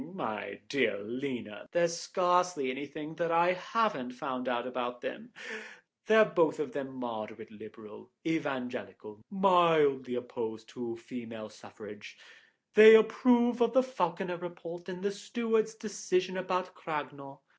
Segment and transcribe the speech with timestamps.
[0.15, 5.31] My dear Lena, there's scarcely anything that I haven't found out about them.
[6.07, 12.17] They're both of them moderate Liberal, Evangelical, mildly opposed to female suffrage,
[12.73, 17.37] they approve of the Falconer Report, and the Stewards' decision about Craganour.